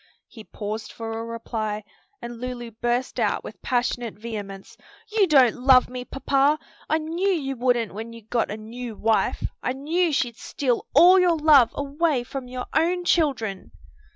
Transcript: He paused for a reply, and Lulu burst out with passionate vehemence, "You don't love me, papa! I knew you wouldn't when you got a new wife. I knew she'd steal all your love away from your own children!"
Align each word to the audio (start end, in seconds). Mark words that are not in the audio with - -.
He 0.27 0.43
paused 0.43 0.91
for 0.91 1.11
a 1.11 1.23
reply, 1.23 1.83
and 2.23 2.41
Lulu 2.41 2.71
burst 2.71 3.19
out 3.19 3.43
with 3.43 3.61
passionate 3.61 4.15
vehemence, 4.15 4.75
"You 5.11 5.27
don't 5.27 5.55
love 5.57 5.89
me, 5.91 6.05
papa! 6.05 6.57
I 6.89 6.97
knew 6.97 7.29
you 7.29 7.55
wouldn't 7.55 7.93
when 7.93 8.11
you 8.11 8.23
got 8.23 8.49
a 8.49 8.57
new 8.57 8.95
wife. 8.95 9.43
I 9.61 9.73
knew 9.73 10.11
she'd 10.11 10.37
steal 10.37 10.87
all 10.95 11.19
your 11.19 11.37
love 11.37 11.69
away 11.75 12.23
from 12.23 12.47
your 12.47 12.65
own 12.73 13.05
children!" 13.05 13.73